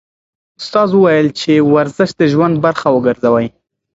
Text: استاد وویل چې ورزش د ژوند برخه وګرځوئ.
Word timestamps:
استاد 0.59 0.89
وویل 0.93 1.27
چې 1.39 1.51
ورزش 1.73 2.09
د 2.19 2.21
ژوند 2.33 2.55
برخه 2.65 2.87
وګرځوئ. 2.91 3.47